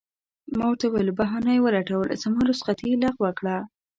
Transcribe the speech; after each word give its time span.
ما 0.57 0.65
ورته 0.69 0.85
وویل: 0.87 1.09
بهانه 1.19 1.51
یې 1.55 1.63
ولټول، 1.65 2.07
زما 2.23 2.41
رخصتي 2.49 2.85
یې 2.91 2.97
لغوه 3.03 3.31
کړه. 3.39 3.57